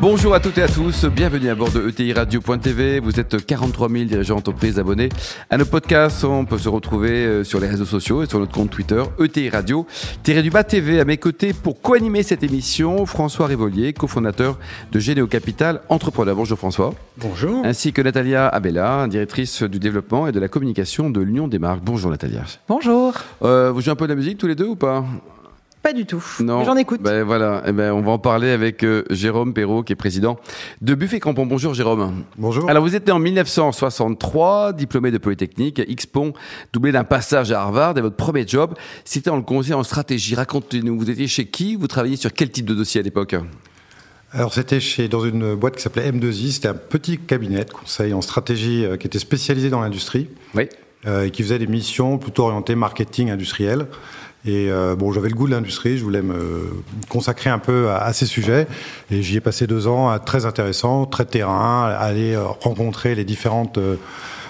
Bonjour 0.00 0.32
à 0.32 0.40
toutes 0.40 0.56
et 0.56 0.62
à 0.62 0.68
tous, 0.68 1.04
bienvenue 1.04 1.50
à 1.50 1.54
bord 1.54 1.70
de 1.70 1.86
ETI 1.86 2.14
Radio.tv. 2.14 3.00
Vous 3.00 3.20
êtes 3.20 3.44
43 3.44 3.90
000 3.90 4.04
dirigeants 4.04 4.36
d'entreprise 4.36 4.78
abonnés 4.78 5.10
à 5.50 5.58
nos 5.58 5.66
podcasts. 5.66 6.24
On 6.24 6.46
peut 6.46 6.56
se 6.56 6.70
retrouver 6.70 7.10
euh, 7.10 7.44
sur 7.44 7.60
les 7.60 7.66
réseaux 7.66 7.84
sociaux 7.84 8.22
et 8.22 8.26
sur 8.26 8.38
notre 8.38 8.52
compte 8.52 8.70
Twitter 8.70 9.02
ETI 9.22 9.50
Radio. 9.50 9.86
Thierry 10.22 10.42
Dubas 10.42 10.64
TV 10.64 11.00
à 11.00 11.04
mes 11.04 11.18
côtés 11.18 11.52
pour 11.52 11.82
co-animer 11.82 12.22
cette 12.22 12.42
émission. 12.42 13.04
François 13.04 13.46
Rivolier, 13.46 13.92
cofondateur 13.92 14.58
de 14.90 14.98
Généo 14.98 15.26
Capital 15.26 15.82
Entrepreneur. 15.90 16.34
Bonjour 16.34 16.56
François. 16.56 16.94
Bonjour. 17.18 17.62
Ainsi 17.66 17.92
que 17.92 18.00
Natalia 18.00 18.48
Abella, 18.48 19.06
directrice 19.06 19.64
du 19.64 19.80
développement 19.80 20.26
et 20.26 20.32
de 20.32 20.40
la 20.40 20.48
communication 20.48 21.10
de 21.10 21.20
l'Union 21.20 21.46
des 21.46 21.58
marques. 21.58 21.82
Bonjour 21.84 22.10
Natalia. 22.10 22.44
Bonjour. 22.68 23.12
Euh, 23.42 23.70
vous 23.70 23.82
jouez 23.82 23.92
un 23.92 23.96
peu 23.96 24.06
de 24.06 24.12
la 24.12 24.16
musique 24.16 24.38
tous 24.38 24.46
les 24.46 24.54
deux 24.54 24.68
ou 24.68 24.76
pas? 24.76 25.04
Pas 25.82 25.92
du 25.92 26.04
tout. 26.06 26.22
Non. 26.40 26.64
J'en 26.64 26.76
écoute. 26.76 27.00
Ben 27.02 27.22
voilà. 27.24 27.62
Eh 27.66 27.72
ben, 27.72 27.92
on 27.92 28.02
va 28.02 28.12
en 28.12 28.18
parler 28.18 28.50
avec 28.50 28.84
euh, 28.84 29.04
Jérôme 29.10 29.54
Perrault, 29.54 29.82
qui 29.82 29.92
est 29.92 29.96
président 29.96 30.38
de 30.82 30.94
Buffet 30.94 31.20
Crampon. 31.20 31.46
Bonjour 31.46 31.72
Jérôme. 31.74 32.24
Bonjour. 32.36 32.68
Alors 32.68 32.82
vous 32.82 32.94
êtes 32.94 33.06
né 33.06 33.12
en 33.12 33.18
1963, 33.18 34.72
diplômé 34.74 35.10
de 35.10 35.18
Polytechnique, 35.18 35.80
X-Pont, 35.86 36.32
doublé 36.72 36.92
d'un 36.92 37.04
passage 37.04 37.50
à 37.52 37.62
Harvard 37.62 37.96
et 37.96 38.00
votre 38.00 38.16
premier 38.16 38.46
job, 38.46 38.74
c'était 39.04 39.30
en 39.30 39.36
le 39.36 39.42
conseil 39.42 39.74
en 39.74 39.82
stratégie. 39.82 40.34
Racontez-nous, 40.34 40.98
vous 40.98 41.10
étiez 41.10 41.26
chez 41.28 41.46
qui? 41.46 41.76
Vous 41.76 41.86
travailliez 41.86 42.16
sur 42.16 42.32
quel 42.32 42.50
type 42.50 42.66
de 42.66 42.74
dossier 42.74 43.00
à 43.00 43.04
l'époque? 43.04 43.34
Alors 44.32 44.52
c'était 44.54 44.78
chez 44.80 45.08
dans 45.08 45.24
une 45.24 45.54
boîte 45.56 45.76
qui 45.76 45.82
s'appelait 45.82 46.10
M2I, 46.10 46.52
c'était 46.52 46.68
un 46.68 46.74
petit 46.74 47.18
cabinet 47.18 47.64
de 47.64 47.70
conseil 47.70 48.12
en 48.14 48.20
stratégie 48.20 48.84
euh, 48.84 48.96
qui 48.96 49.08
était 49.08 49.18
spécialisé 49.18 49.70
dans 49.70 49.80
l'industrie 49.80 50.28
Oui. 50.54 50.68
euh, 51.06 51.24
et 51.24 51.30
qui 51.32 51.42
faisait 51.42 51.58
des 51.58 51.66
missions 51.66 52.16
plutôt 52.18 52.44
orientées 52.44 52.76
marketing 52.76 53.30
industriel. 53.30 53.86
Et 54.46 54.70
euh, 54.70 54.96
bon, 54.96 55.12
j'avais 55.12 55.28
le 55.28 55.34
goût 55.34 55.46
de 55.46 55.50
l'industrie, 55.52 55.98
je 55.98 56.02
voulais 56.04 56.22
me 56.22 56.62
consacrer 57.10 57.50
un 57.50 57.58
peu 57.58 57.90
à, 57.90 57.98
à 58.04 58.12
ces 58.14 58.24
sujets. 58.26 58.66
Et 59.10 59.22
j'y 59.22 59.36
ai 59.36 59.40
passé 59.40 59.66
deux 59.66 59.86
ans, 59.86 60.18
très 60.18 60.46
intéressant, 60.46 61.04
très 61.04 61.26
terrain, 61.26 61.84
aller 61.98 62.34
euh, 62.34 62.44
rencontrer 62.46 63.14
les 63.14 63.24
différentes 63.24 63.76
euh, 63.78 63.96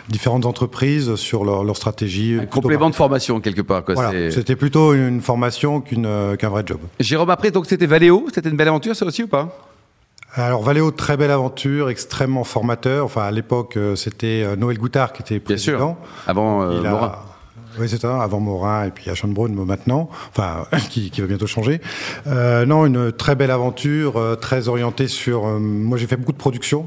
différentes 0.08 0.44
entreprises 0.46 1.14
sur 1.16 1.44
leur, 1.44 1.62
leur 1.64 1.76
stratégie. 1.76 2.38
Un 2.40 2.46
complément 2.46 2.90
de 2.90 2.94
formation 2.94 3.40
quelque 3.40 3.62
part. 3.62 3.84
Quoi. 3.84 3.94
Voilà, 3.94 4.30
c'était 4.30 4.56
plutôt 4.56 4.94
une 4.94 5.20
formation 5.20 5.80
qu'une 5.80 6.06
euh, 6.06 6.36
qu'un 6.36 6.48
vrai 6.50 6.62
job. 6.66 6.78
Jérôme, 7.00 7.30
après, 7.30 7.50
donc 7.50 7.66
c'était 7.66 7.86
Valéo, 7.86 8.26
c'était 8.34 8.48
une 8.50 8.56
belle 8.56 8.68
aventure 8.68 8.94
ça 8.96 9.06
aussi 9.06 9.24
ou 9.24 9.28
pas? 9.28 9.56
Alors 10.34 10.62
Valéo, 10.62 10.92
très 10.92 11.16
belle 11.16 11.30
aventure, 11.32 11.90
extrêmement 11.90 12.44
formateur. 12.44 13.04
Enfin, 13.04 13.22
à 13.22 13.30
l'époque, 13.32 13.76
euh, 13.76 13.96
c'était 13.96 14.46
Noël 14.56 14.78
Goutard 14.78 15.12
qui 15.12 15.22
était 15.22 15.40
Bien 15.40 15.56
sûr. 15.56 15.72
président. 15.74 15.98
Avant 16.28 16.62
euh, 16.62 16.78
Il 16.80 16.86
a- 16.86 16.90
Morin. 16.90 17.12
Oui, 17.80 17.88
c'est 17.88 18.02
ça, 18.02 18.22
avant 18.22 18.40
Morin 18.40 18.84
et 18.84 18.90
puis 18.90 19.08
Ashon-Brown 19.08 19.54
maintenant, 19.64 20.10
enfin, 20.28 20.66
qui, 20.90 21.10
qui 21.10 21.22
va 21.22 21.26
bientôt 21.26 21.46
changer. 21.46 21.80
Euh, 22.26 22.66
non, 22.66 22.84
une 22.84 23.10
très 23.10 23.34
belle 23.34 23.50
aventure, 23.50 24.18
euh, 24.18 24.36
très 24.36 24.68
orientée 24.68 25.08
sur... 25.08 25.46
euh, 25.46 25.58
moi, 25.58 25.96
j'ai 25.96 26.06
fait 26.06 26.18
beaucoup 26.18 26.32
de 26.32 26.38
production. 26.38 26.86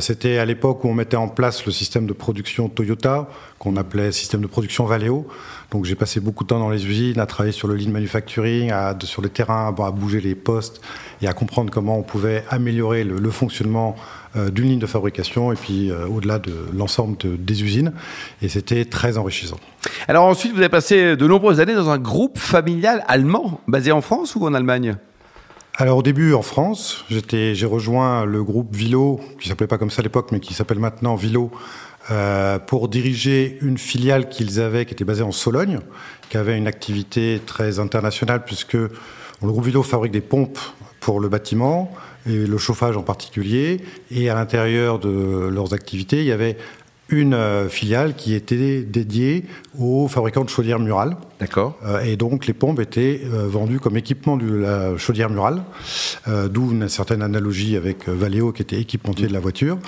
C'était 0.00 0.36
à 0.36 0.44
l'époque 0.44 0.84
où 0.84 0.88
on 0.88 0.92
mettait 0.92 1.16
en 1.16 1.28
place 1.28 1.64
le 1.64 1.72
système 1.72 2.04
de 2.04 2.12
production 2.12 2.68
Toyota, 2.68 3.26
qu'on 3.58 3.78
appelait 3.78 4.12
système 4.12 4.42
de 4.42 4.46
production 4.46 4.84
Valeo. 4.84 5.26
Donc 5.70 5.86
j'ai 5.86 5.94
passé 5.94 6.20
beaucoup 6.20 6.44
de 6.44 6.48
temps 6.48 6.58
dans 6.58 6.68
les 6.68 6.86
usines, 6.86 7.18
à 7.18 7.24
travailler 7.24 7.54
sur 7.54 7.68
le 7.68 7.76
lean 7.76 7.90
manufacturing, 7.90 8.70
à, 8.70 8.94
sur 9.02 9.22
le 9.22 9.30
terrain, 9.30 9.72
bon, 9.72 9.84
à 9.84 9.90
bouger 9.90 10.20
les 10.20 10.34
postes 10.34 10.82
et 11.22 11.26
à 11.26 11.32
comprendre 11.32 11.70
comment 11.70 11.96
on 11.96 12.02
pouvait 12.02 12.44
améliorer 12.50 13.02
le, 13.02 13.30
fonctionnement 13.30 13.96
d'une 14.34 14.66
ligne 14.66 14.78
de 14.78 14.86
fabrication 14.86 15.52
et 15.52 15.56
puis 15.56 15.90
euh, 15.90 16.06
au-delà 16.06 16.38
de 16.38 16.54
l'ensemble 16.74 17.16
de- 17.18 17.36
des 17.36 17.62
usines. 17.62 17.92
Et 18.40 18.48
c'était 18.48 18.84
très 18.84 19.18
enrichissant. 19.18 19.58
Alors 20.08 20.24
ensuite, 20.24 20.52
vous 20.52 20.58
avez 20.60 20.68
passé 20.68 21.16
de 21.16 21.26
nombreuses 21.26 21.60
années 21.60 21.74
dans 21.74 21.90
un 21.90 21.98
groupe 21.98 22.38
familial 22.38 23.04
allemand, 23.08 23.60
basé 23.68 23.92
en 23.92 24.00
France 24.00 24.34
ou 24.34 24.46
en 24.46 24.54
Allemagne? 24.54 24.96
Alors 25.76 25.98
au 25.98 26.02
début 26.02 26.34
en 26.34 26.42
France, 26.42 27.04
j'ai 27.08 27.66
rejoint 27.66 28.26
le 28.26 28.44
groupe 28.44 28.74
Vilo, 28.74 29.20
qui 29.40 29.48
s'appelait 29.48 29.66
pas 29.66 29.78
comme 29.78 29.90
ça 29.90 30.00
à 30.00 30.02
l'époque, 30.02 30.28
mais 30.30 30.40
qui 30.40 30.54
s'appelle 30.54 30.78
maintenant 30.78 31.14
Vilo, 31.14 31.50
euh, 32.10 32.58
pour 32.58 32.88
diriger 32.88 33.58
une 33.62 33.78
filiale 33.78 34.28
qu'ils 34.28 34.60
avaient, 34.60 34.84
qui 34.84 34.92
était 34.92 35.04
basée 35.04 35.22
en 35.22 35.32
Sologne, 35.32 35.78
qui 36.28 36.36
avait 36.36 36.58
une 36.58 36.66
activité 36.66 37.40
très 37.46 37.78
internationale, 37.78 38.44
puisque 38.44 38.74
le 38.74 38.90
groupe 39.40 39.64
Vilo 39.64 39.82
fabrique 39.82 40.12
des 40.12 40.20
pompes 40.20 40.58
pour 41.00 41.20
le 41.20 41.28
bâtiment, 41.28 41.90
et 42.26 42.46
le 42.46 42.58
chauffage 42.58 42.96
en 42.96 43.02
particulier, 43.02 43.80
et 44.10 44.28
à 44.28 44.34
l'intérieur 44.34 44.98
de 44.98 45.48
leurs 45.48 45.74
activités, 45.74 46.20
il 46.20 46.26
y 46.26 46.32
avait 46.32 46.56
une 47.12 47.34
euh, 47.34 47.68
filiale 47.68 48.14
qui 48.14 48.34
était 48.34 48.82
dédiée 48.82 49.44
aux 49.78 50.08
fabricants 50.08 50.44
de 50.44 50.48
chaudières 50.48 50.78
murales. 50.78 51.16
D'accord. 51.40 51.76
Euh, 51.84 52.00
et 52.00 52.16
donc 52.16 52.46
les 52.46 52.54
pompes 52.54 52.80
étaient 52.80 53.20
euh, 53.24 53.46
vendues 53.48 53.80
comme 53.80 53.96
équipement 53.96 54.36
de 54.36 54.54
la 54.54 54.96
chaudière 54.96 55.28
murale, 55.28 55.62
euh, 56.28 56.48
d'où 56.48 56.72
une 56.72 56.88
certaine 56.88 57.20
analogie 57.20 57.76
avec 57.76 58.08
Valeo 58.08 58.52
qui 58.52 58.62
était 58.62 58.80
équipementier 58.80 59.26
de 59.26 59.32
la 59.32 59.40
voiture. 59.40 59.78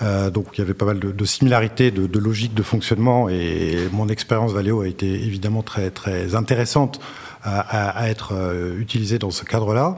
Donc 0.00 0.46
il 0.54 0.58
y 0.58 0.62
avait 0.62 0.74
pas 0.74 0.84
mal 0.84 0.98
de, 0.98 1.12
de 1.12 1.24
similarités 1.24 1.90
de, 1.90 2.06
de 2.06 2.18
logique 2.18 2.54
de 2.54 2.62
fonctionnement 2.62 3.28
et 3.28 3.76
mon 3.92 4.08
expérience 4.08 4.52
Valeo 4.52 4.80
a 4.80 4.88
été 4.88 5.06
évidemment 5.06 5.62
très 5.62 5.90
très 5.90 6.34
intéressante 6.34 7.00
à, 7.44 8.08
être 8.08 8.32
euh, 8.32 8.78
utilisée 8.78 9.18
dans 9.18 9.30
ce 9.30 9.44
cadre-là. 9.44 9.96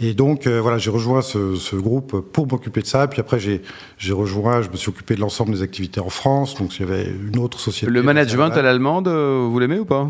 Et 0.00 0.14
donc 0.14 0.46
euh, 0.46 0.60
voilà, 0.60 0.78
j'ai 0.78 0.90
rejoint 0.90 1.22
ce, 1.22 1.54
ce 1.54 1.76
groupe 1.76 2.20
pour 2.32 2.46
m'occuper 2.46 2.80
de 2.80 2.86
ça. 2.86 3.06
Puis 3.08 3.20
après 3.20 3.38
j'ai 3.38 3.62
j'ai 3.98 4.12
rejoint, 4.12 4.62
je 4.62 4.70
me 4.70 4.76
suis 4.76 4.88
occupé 4.88 5.14
de 5.14 5.20
l'ensemble 5.20 5.52
des 5.52 5.62
activités 5.62 6.00
en 6.00 6.08
France. 6.08 6.54
Donc 6.54 6.76
il 6.76 6.86
y 6.86 6.90
avait 6.90 7.04
une 7.04 7.38
autre 7.38 7.60
société. 7.60 7.92
Le 7.92 8.02
management 8.02 8.50
à 8.50 8.62
l'allemande, 8.62 9.08
euh, 9.08 9.46
vous 9.50 9.58
l'aimez 9.58 9.78
ou 9.78 9.84
pas? 9.84 10.08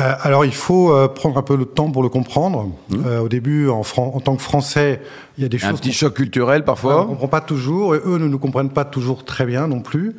Euh, 0.00 0.14
alors 0.22 0.44
il 0.44 0.54
faut 0.54 0.92
euh, 0.92 1.08
prendre 1.08 1.36
un 1.36 1.42
peu 1.42 1.56
le 1.56 1.66
temps 1.66 1.90
pour 1.90 2.02
le 2.02 2.08
comprendre. 2.08 2.70
Euh, 3.06 3.20
au 3.20 3.28
début, 3.28 3.68
en 3.68 3.82
tant 3.82 4.36
que 4.36 4.42
Français, 4.42 5.02
il 5.42 5.44
y 5.44 5.46
a 5.46 5.58
des 5.58 5.64
Un 5.64 5.70
choses 5.70 5.80
petit 5.80 5.88
qu'on 5.90 5.94
choc 5.96 6.14
culturel 6.14 6.62
on 6.62 6.64
parfois 6.64 7.00
ne 7.02 7.06
comprend 7.08 7.28
pas 7.28 7.40
toujours, 7.40 7.94
et 7.96 8.00
eux 8.04 8.18
ne 8.18 8.26
nous 8.28 8.38
comprennent 8.38 8.70
pas 8.70 8.84
toujours 8.84 9.24
très 9.24 9.44
bien 9.44 9.66
non 9.66 9.80
plus. 9.80 10.14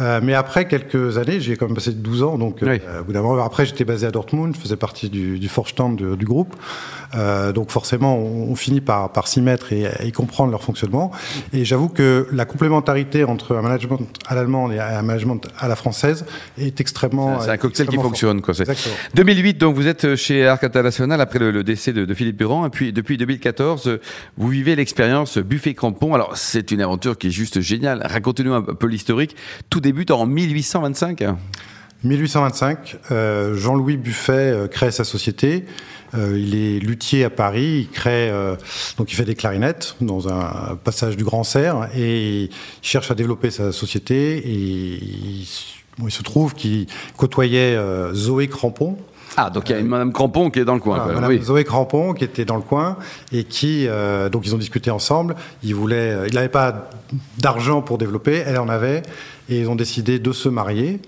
Euh, 0.00 0.20
mais 0.22 0.34
après 0.34 0.68
quelques 0.68 1.18
années, 1.18 1.40
j'ai 1.40 1.56
quand 1.56 1.66
même 1.66 1.74
passé 1.74 1.92
12 1.92 2.22
ans, 2.22 2.38
donc 2.38 2.58
Oui. 2.62 2.80
euh, 2.86 3.00
au 3.00 3.04
bout 3.04 3.12
d'un 3.12 3.22
moment, 3.22 3.42
après 3.44 3.66
j'étais 3.66 3.84
basé 3.84 4.06
à 4.06 4.10
Dortmund, 4.10 4.54
je 4.54 4.60
faisais 4.60 4.76
partie 4.76 5.10
du, 5.10 5.38
du 5.38 5.48
Vorstand 5.48 5.96
de- 5.96 6.14
du 6.14 6.24
groupe. 6.24 6.54
Euh, 7.14 7.52
donc 7.52 7.70
forcément, 7.70 8.16
on, 8.18 8.50
on 8.50 8.54
finit 8.54 8.80
par, 8.80 9.10
par 9.12 9.28
s'y 9.28 9.40
mettre 9.40 9.72
et, 9.72 9.86
et 10.04 10.12
comprendre 10.12 10.50
leur 10.50 10.62
fonctionnement. 10.62 11.10
Et 11.52 11.64
j'avoue 11.64 11.88
que 11.88 12.28
la 12.32 12.44
complémentarité 12.44 13.24
entre 13.24 13.56
un 13.56 13.62
management 13.62 14.00
à 14.26 14.34
l'allemande 14.34 14.72
et 14.72 14.78
un 14.78 15.02
management 15.02 15.40
à 15.58 15.68
la 15.68 15.76
française 15.76 16.24
est 16.58 16.80
extrêmement... 16.80 17.40
C'est 17.40 17.50
un 17.50 17.56
cocktail 17.56 17.86
qui 17.88 17.94
fort. 17.96 18.04
fonctionne. 18.04 18.40
Quoi. 18.42 18.52
c'est- 18.54 18.62
Exactement. 18.62 18.94
2008, 19.14 19.58
donc 19.58 19.74
vous 19.74 19.86
êtes 19.86 20.16
chez 20.16 20.46
Arc 20.46 20.62
International 20.64 21.20
après 21.20 21.38
le, 21.38 21.50
le 21.50 21.64
décès 21.64 21.92
de, 21.92 22.04
de 22.04 22.14
Philippe 22.14 22.36
Durand. 22.36 22.66
Et 22.66 22.70
puis 22.70 22.92
depuis 22.92 23.16
2014, 23.16 23.88
euh, 23.88 24.00
vous 24.36 24.48
vivez 24.48 24.67
l'expérience 24.74 25.38
Buffet 25.38 25.74
Crampon. 25.74 26.14
Alors 26.14 26.36
c'est 26.36 26.70
une 26.70 26.80
aventure 26.80 27.18
qui 27.18 27.28
est 27.28 27.30
juste 27.30 27.60
géniale. 27.60 28.02
Racontez-nous 28.04 28.54
un 28.54 28.62
peu 28.62 28.86
l'historique. 28.86 29.36
Tout 29.70 29.80
débute 29.80 30.10
en 30.10 30.26
1825. 30.26 31.24
1825, 32.04 32.96
euh, 33.10 33.56
Jean-Louis 33.56 33.96
Buffet 33.96 34.32
euh, 34.32 34.68
crée 34.68 34.92
sa 34.92 35.02
société. 35.02 35.64
Euh, 36.14 36.38
il 36.38 36.54
est 36.54 36.78
luthier 36.78 37.24
à 37.24 37.30
Paris. 37.30 37.80
Il 37.80 37.88
crée 37.88 38.32
donc 38.96 39.12
il 39.12 39.14
fait 39.14 39.24
des 39.24 39.34
clarinettes 39.34 39.96
dans 40.00 40.28
un 40.28 40.76
passage 40.76 41.16
du 41.16 41.24
Grand 41.24 41.44
Serre 41.44 41.88
et 41.94 42.44
il 42.44 42.50
cherche 42.82 43.10
à 43.10 43.14
développer 43.14 43.50
sa 43.50 43.72
société. 43.72 44.38
Et 44.38 44.52
il, 44.52 45.46
il 46.02 46.10
se 46.10 46.22
trouve 46.22 46.54
qu'il 46.54 46.86
côtoyait 47.16 47.76
Zoé 48.14 48.46
Crampon, 48.46 48.96
Ah, 49.36 49.50
donc 49.50 49.68
il 49.68 49.72
y 49.72 49.74
a 49.76 49.78
une 49.78 49.86
Madame 49.86 50.12
Crampon 50.12 50.50
qui 50.50 50.58
est 50.58 50.64
dans 50.64 50.74
le 50.74 50.80
coin. 50.80 50.96
voilà. 50.98 51.14
Madame 51.14 51.30
Oui. 51.30 51.42
Zoé 51.42 51.64
Crampon 51.64 52.12
qui 52.14 52.24
était 52.24 52.44
dans 52.44 52.56
le 52.56 52.62
coin 52.62 52.96
et 53.32 53.44
qui 53.44 53.86
euh, 53.86 54.28
donc 54.28 54.46
ils 54.46 54.54
ont 54.54 54.58
discuté 54.58 54.90
ensemble. 54.90 55.36
Il 55.62 55.74
voulait, 55.74 56.10
euh, 56.12 56.26
il 56.28 56.34
n'avait 56.34 56.48
pas 56.48 56.90
d'argent 57.38 57.82
pour 57.82 57.98
développer, 57.98 58.42
elle 58.46 58.58
en 58.58 58.68
avait 58.68 59.02
et 59.48 59.60
ils 59.60 59.68
ont 59.68 59.76
décidé 59.76 60.18
de 60.18 60.32
se 60.32 60.48
marier. 60.48 61.00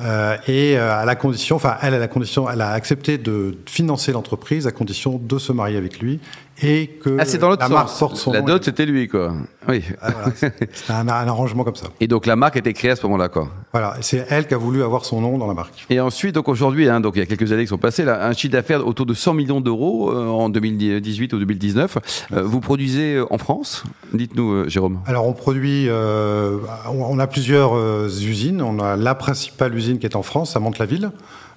Euh, 0.00 0.36
et 0.46 0.76
euh, 0.78 1.00
à 1.00 1.04
la 1.04 1.14
condition, 1.14 1.56
enfin 1.56 1.76
elle 1.80 1.94
à 1.94 1.98
la 1.98 2.08
condition, 2.08 2.50
elle 2.50 2.60
a 2.60 2.70
accepté 2.72 3.16
de 3.18 3.56
financer 3.66 4.12
l'entreprise 4.12 4.66
à 4.66 4.72
condition 4.72 5.18
de 5.22 5.38
se 5.38 5.52
marier 5.52 5.78
avec 5.78 6.00
lui 6.00 6.20
et 6.62 6.88
que 7.02 7.16
Ah, 7.18 7.24
c'est 7.24 7.38
dans 7.38 7.48
l'autre 7.48 7.62
la 7.62 7.68
marque 7.70 7.88
sens. 7.88 7.98
porte 7.98 8.16
son 8.16 8.32
La 8.32 8.42
dot, 8.42 8.62
c'était 8.62 8.84
lui, 8.84 9.08
quoi. 9.08 9.32
Oui. 9.68 9.82
Ah, 10.02 10.10
voilà, 10.10 10.32
C'était 10.36 10.68
un, 10.90 11.08
un 11.08 11.28
arrangement 11.28 11.64
comme 11.64 11.76
ça. 11.76 11.86
Et 12.00 12.08
donc 12.08 12.26
la 12.26 12.36
marque 12.36 12.56
était 12.56 12.74
créée 12.74 12.90
à 12.90 12.96
ce 12.96 13.02
moment-là, 13.06 13.28
quoi. 13.30 13.48
Voilà, 13.72 13.96
c'est 14.00 14.26
elle 14.30 14.48
qui 14.48 14.54
a 14.54 14.56
voulu 14.56 14.82
avoir 14.82 15.04
son 15.04 15.20
nom 15.20 15.38
dans 15.38 15.46
la 15.46 15.54
marque. 15.54 15.86
Et 15.90 16.00
ensuite, 16.00 16.34
donc 16.34 16.48
aujourd'hui, 16.48 16.88
hein, 16.88 17.00
donc 17.00 17.14
il 17.14 17.20
y 17.20 17.22
a 17.22 17.26
quelques 17.26 17.52
années 17.52 17.62
qui 17.62 17.68
sont 17.68 17.78
passées, 17.78 18.04
là, 18.04 18.26
un 18.26 18.32
chiffre 18.32 18.52
d'affaires 18.52 18.84
autour 18.84 19.06
de 19.06 19.14
100 19.14 19.34
millions 19.34 19.60
d'euros 19.60 20.10
euh, 20.10 20.26
en 20.26 20.48
2018 20.48 21.32
ou 21.34 21.38
2019. 21.38 21.98
Euh, 22.32 22.42
vous 22.42 22.58
produisez 22.60 23.14
euh, 23.14 23.26
en 23.32 23.38
France? 23.38 23.84
Dites-nous, 24.12 24.50
euh, 24.50 24.68
Jérôme. 24.68 24.98
Alors 25.06 25.26
on 25.26 25.34
produit, 25.34 25.86
euh, 25.88 26.58
on 26.88 27.18
a 27.20 27.26
plusieurs 27.28 27.76
usines. 28.08 28.60
On 28.60 28.80
a 28.80 28.96
la 28.96 29.14
principale 29.14 29.72
usine 29.74 30.00
qui 30.00 30.06
est 30.06 30.16
en 30.16 30.22
France, 30.22 30.56
à 30.56 30.60
Mantes-la-Ville, 30.60 31.12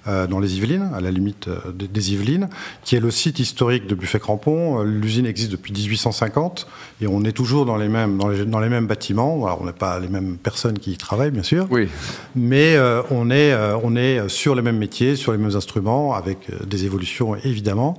dans 0.06 0.38
les 0.38 0.56
Yvelines, 0.56 0.90
à 0.94 1.00
la 1.00 1.10
limite 1.10 1.48
des, 1.72 2.12
Yvelines, 2.12 2.48
qui 2.84 2.96
est 2.96 3.00
le 3.00 3.10
site 3.10 3.38
historique 3.38 3.86
de 3.86 3.94
Buffet-Crampon. 3.94 4.82
L'usine 4.82 5.26
existe 5.26 5.50
depuis 5.50 5.72
1850 5.72 6.66
et 7.00 7.06
on 7.06 7.24
est 7.24 7.32
toujours 7.32 7.64
dans 7.64 7.76
les 7.76 7.88
mêmes, 7.88 8.18
dans 8.18 8.28
les, 8.28 8.44
dans 8.44 8.60
les 8.60 8.68
mêmes 8.68 8.86
bâtiments. 8.86 9.44
Alors, 9.46 9.62
on 9.62 9.66
n'est 9.66 9.72
pas 9.72 9.98
les 9.98 10.08
mêmes 10.08 10.36
personnes 10.36 10.78
qui 10.78 10.92
y 10.92 10.96
travaillent, 10.96 11.30
bien 11.30 11.42
sûr. 11.42 11.66
Oui. 11.70 11.88
Mais 12.36 12.76
on, 13.10 13.30
est, 13.30 13.54
on 13.82 13.96
est 13.96 14.28
sur 14.28 14.54
les 14.54 14.62
mêmes 14.62 14.78
métiers, 14.78 15.16
sur 15.16 15.32
les 15.32 15.38
mêmes 15.38 15.56
instruments, 15.56 16.14
avec 16.14 16.38
des 16.66 16.84
évolutions 16.84 17.36
évidemment. 17.36 17.98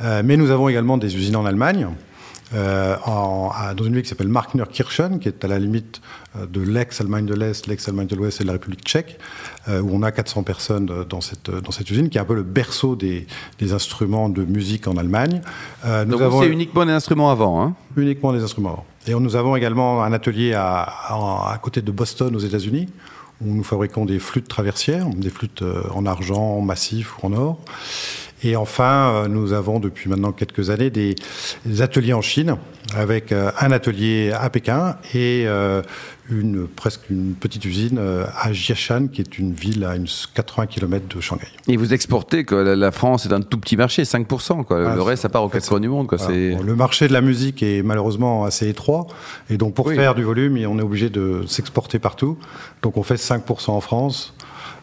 mais 0.00 0.36
nous 0.36 0.50
avons 0.50 0.68
également 0.68 0.98
des 0.98 1.16
usines 1.16 1.36
en 1.36 1.46
Allemagne. 1.46 1.88
Euh, 2.52 2.96
en, 3.06 3.50
dans 3.74 3.84
une 3.84 3.94
ville 3.94 4.02
qui 4.02 4.08
s'appelle 4.08 4.28
Marknerkirchen, 4.28 5.18
qui 5.18 5.28
est 5.28 5.44
à 5.44 5.48
la 5.48 5.58
limite 5.58 6.00
euh, 6.36 6.46
de 6.46 6.60
l'ex-Allemagne 6.60 7.26
de 7.26 7.34
l'Est, 7.34 7.66
l'ex-Allemagne 7.66 8.06
de 8.06 8.16
l'Ouest 8.16 8.40
et 8.40 8.44
de 8.44 8.48
la 8.48 8.54
République 8.54 8.84
tchèque, 8.84 9.18
euh, 9.68 9.80
où 9.80 9.90
on 9.92 10.02
a 10.02 10.12
400 10.12 10.42
personnes 10.42 11.04
dans 11.08 11.20
cette, 11.20 11.50
dans 11.50 11.70
cette 11.70 11.90
usine, 11.90 12.10
qui 12.10 12.18
est 12.18 12.20
un 12.20 12.26
peu 12.26 12.34
le 12.34 12.42
berceau 12.42 12.96
des, 12.96 13.26
des 13.58 13.72
instruments 13.72 14.28
de 14.28 14.44
musique 14.44 14.86
en 14.86 14.96
Allemagne. 14.96 15.40
Euh, 15.84 16.04
nous 16.04 16.18
Donc 16.18 16.42
c'est 16.42 16.48
uniquement 16.48 16.84
des 16.84 16.92
instruments 16.92 17.30
avant 17.30 17.62
hein 17.62 17.74
Uniquement 17.96 18.32
des 18.32 18.42
instruments 18.42 18.70
avant. 18.70 18.86
Et 19.06 19.14
nous 19.14 19.36
avons 19.36 19.56
également 19.56 20.02
un 20.02 20.12
atelier 20.12 20.54
à, 20.54 20.82
à, 20.82 21.58
côté 21.62 21.82
de 21.82 21.92
Boston, 21.92 22.34
aux 22.34 22.40
États-Unis, 22.40 22.88
où 23.40 23.54
nous 23.54 23.64
fabriquons 23.64 24.06
des 24.06 24.18
flûtes 24.18 24.48
traversières, 24.48 25.06
des 25.08 25.30
flûtes 25.30 25.62
en 25.94 26.06
argent 26.06 26.60
massif 26.60 27.18
ou 27.18 27.26
en 27.26 27.32
or. 27.34 27.58
Et 28.44 28.56
enfin, 28.56 29.24
euh, 29.24 29.28
nous 29.28 29.54
avons 29.54 29.80
depuis 29.80 30.10
maintenant 30.10 30.30
quelques 30.30 30.68
années 30.68 30.90
des, 30.90 31.14
ateliers 31.80 32.12
en 32.12 32.20
Chine, 32.20 32.56
avec 32.94 33.32
euh, 33.32 33.50
un 33.58 33.72
atelier 33.72 34.32
à 34.38 34.50
Pékin 34.50 34.96
et 35.14 35.44
euh, 35.46 35.80
une, 36.30 36.68
presque 36.68 37.08
une 37.08 37.32
petite 37.32 37.64
usine 37.64 37.98
à 37.98 38.52
Jiashan, 38.52 39.08
qui 39.08 39.22
est 39.22 39.38
une 39.38 39.54
ville 39.54 39.84
à 39.84 39.96
une 39.96 40.06
80 40.34 40.66
km 40.66 41.16
de 41.16 41.20
Shanghai. 41.22 41.46
Et 41.68 41.78
vous 41.78 41.94
exportez, 41.94 42.44
que 42.44 42.54
la 42.54 42.90
France 42.92 43.24
est 43.24 43.32
un 43.32 43.40
tout 43.40 43.58
petit 43.58 43.78
marché, 43.78 44.02
5%. 44.02 44.64
Quoi. 44.64 44.78
le 44.78 44.86
ah, 45.00 45.02
reste, 45.02 45.22
ça 45.22 45.30
part 45.30 45.42
aux 45.42 45.48
quatre 45.48 45.66
coins 45.66 45.80
du 45.80 45.88
monde. 45.88 46.06
Quoi. 46.06 46.18
le 46.28 46.74
marché 46.74 47.08
de 47.08 47.14
la 47.14 47.22
musique 47.22 47.62
est 47.62 47.82
malheureusement 47.82 48.44
assez 48.44 48.68
étroit. 48.68 49.06
Et 49.48 49.56
donc, 49.56 49.72
pour 49.72 49.90
faire 49.90 50.14
du 50.14 50.22
volume, 50.22 50.58
on 50.68 50.78
est 50.78 50.82
obligé 50.82 51.08
de 51.08 51.44
s'exporter 51.46 51.98
partout. 51.98 52.36
Donc, 52.82 52.98
on 52.98 53.02
fait 53.02 53.14
5% 53.14 53.70
en 53.70 53.80
France. 53.80 54.34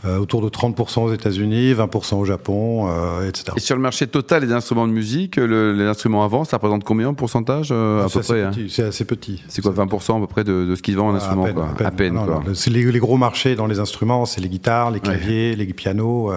Euh, 0.03 0.18
autour 0.18 0.42
de 0.42 0.50
30% 0.50 1.01
aux 1.01 1.13
États-Unis, 1.13 1.74
20% 1.75 2.15
au 2.15 2.25
Japon, 2.25 2.88
euh, 2.89 3.30
etc. 3.30 3.53
Et 3.56 3.59
sur 3.59 3.75
le 3.75 3.83
marché 3.83 4.07
total 4.07 4.45
des 4.45 4.51
instruments 4.51 4.88
de 4.88 4.92
musique, 4.92 5.38
instruments 5.38 6.24
avant, 6.24 6.44
ça 6.44 6.57
représente 6.57 6.83
combien 6.83 7.09
en 7.09 7.13
pourcentage 7.13 7.69
euh, 7.71 8.03
à 8.03 8.09
peu 8.09 8.21
près 8.21 8.42
hein 8.42 8.51
C'est 8.68 8.81
assez 8.83 9.06
petit. 9.06 9.44
C'est 9.48 9.62
quoi 9.62 9.71
20% 9.74 10.18
à 10.18 10.19
peu 10.19 10.25
près 10.25 10.44
de, 10.44 10.65
de 10.65 10.75
ce 10.75 10.81
qu'ils 10.81 10.98
vendent 10.98 11.13
en 11.13 11.18
instruments 11.18 11.45
À 11.80 11.92
peine. 11.92 12.19
les, 12.68 13.00
gros 13.00 13.18
marchés 13.18 13.56
dans 13.56 13.68
les 13.68 13.80
instruments, 13.80 14.25
c'est 14.25 14.42
les 14.42 14.50
guitares, 14.50 14.89
les 14.89 15.01
claviers, 15.01 15.56
les 15.56 15.68
pianos. 15.68 16.31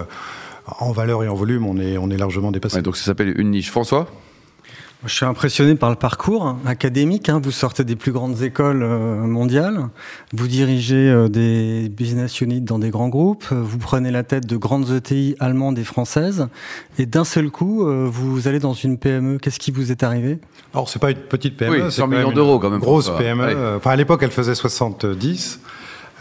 en 0.79 0.91
valeur 0.91 1.23
et 1.23 1.27
en 1.27 1.35
volume, 1.35 1.65
on 1.65 1.77
est, 1.77 1.97
on 1.97 2.11
est 2.11 2.17
largement 2.17 2.51
dépassé. 2.51 2.83
donc 2.83 2.97
ça 2.97 3.05
s'appelle 3.05 3.33
une 3.39 3.49
niche. 3.49 3.71
François? 3.71 4.07
Je 5.05 5.13
suis 5.13 5.25
impressionné 5.25 5.75
par 5.75 5.89
le 5.89 5.95
parcours 5.95 6.57
académique. 6.65 7.29
Hein. 7.29 7.39
Vous 7.43 7.51
sortez 7.51 7.83
des 7.83 7.95
plus 7.95 8.11
grandes 8.11 8.41
écoles 8.41 8.83
euh, 8.83 9.15
mondiales, 9.17 9.89
vous 10.33 10.47
dirigez 10.47 11.09
euh, 11.09 11.27
des 11.27 11.89
business 11.89 12.41
units 12.41 12.61
dans 12.61 12.79
des 12.79 12.89
grands 12.89 13.09
groupes, 13.09 13.45
vous 13.51 13.77
prenez 13.77 14.11
la 14.11 14.23
tête 14.23 14.45
de 14.45 14.57
grandes 14.57 14.89
ETI 14.91 15.35
allemandes 15.39 15.77
et 15.77 15.83
françaises, 15.83 16.47
et 16.97 17.05
d'un 17.05 17.23
seul 17.23 17.49
coup, 17.49 17.87
euh, 17.87 18.07
vous 18.09 18.47
allez 18.47 18.59
dans 18.59 18.73
une 18.73 18.97
PME. 18.97 19.37
Qu'est-ce 19.37 19.59
qui 19.59 19.71
vous 19.71 19.91
est 19.91 20.03
arrivé? 20.03 20.39
Alors, 20.73 20.89
c'est 20.89 20.99
pas 20.99 21.11
une 21.11 21.17
petite 21.17 21.57
PME, 21.57 21.85
oui, 21.85 21.91
100 21.91 22.07
millions 22.07 22.31
d'euros 22.31 22.59
quand 22.59 22.69
même. 22.69 22.79
Grosse 22.79 23.09
PME. 23.09 23.77
Enfin, 23.77 23.91
à 23.91 23.95
l'époque, 23.95 24.21
elle 24.23 24.31
faisait 24.31 24.55
70. 24.55 25.59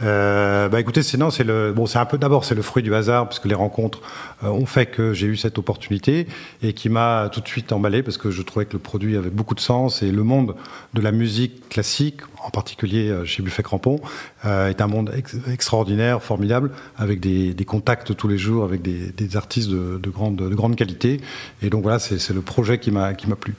Euh, 0.02 0.69
bah 0.69 0.81
écoutez, 0.81 1.02
c'est 1.02 1.17
non, 1.17 1.31
c'est 1.31 1.44
le 1.44 1.73
bon, 1.73 1.87
c'est 1.87 1.99
un 1.99 2.05
peu 2.05 2.19
d'abord 2.19 2.44
c'est 2.44 2.56
le 2.56 2.62
fruit 2.62 2.82
du 2.82 2.94
hasard 2.94 3.26
parce 3.26 3.38
que 3.38 3.46
les 3.46 3.55
rencontres 3.55 4.00
euh, 4.43 4.49
ont 4.49 4.67
fait 4.67 4.87
que 4.87 5.12
j'ai 5.12 5.29
eu 5.29 5.37
cette 5.37 5.56
opportunité 5.56 6.26
et 6.62 6.73
qui 6.73 6.88
m'a 6.88 7.31
tout 7.32 7.41
de 7.41 7.46
suite 7.46 7.70
emballé 7.73 8.02
parce 8.02 8.19
que 8.19 8.31
je 8.31 8.43
trouvais 8.43 8.67
que 8.67 8.73
le 8.73 8.81
produit 8.81 9.17
avait 9.17 9.31
beaucoup 9.31 9.55
de 9.55 9.61
sens 9.61 10.02
et 10.02 10.11
le 10.11 10.25
monde 10.25 10.56
de 10.94 11.00
la 11.00 11.12
musique 11.12 11.69
classique, 11.69 12.20
en 12.44 12.50
particulier 12.50 13.08
euh, 13.08 13.25
chez 13.25 13.43
Buffet 13.43 13.62
Crampon, 13.62 14.00
euh, 14.44 14.69
est 14.69 14.81
un 14.81 14.88
monde 14.88 15.12
extraordinaire, 15.50 16.23
formidable, 16.23 16.73
avec 16.96 17.20
des, 17.20 17.55
des, 17.55 17.64
contacts 17.64 18.17
tous 18.17 18.29
les 18.29 18.38
jours 18.38 18.64
avec 18.64 18.82
des, 18.82 19.12
des 19.12 19.37
artistes 19.37 19.70
de, 19.70 19.99
de, 20.02 20.11
grande 20.11 20.37
de 20.37 20.55
grande 20.55 20.75
qualité. 20.75 21.20
Et 21.62 21.70
donc 21.70 21.82
voilà, 21.82 22.00
c'est 22.00 22.31
le 22.31 22.43
projet 22.43 22.79
qui 22.79 22.91
m'a 22.91 23.14
qui 23.14 23.29
m'a 23.29 23.37
plu 23.37 23.55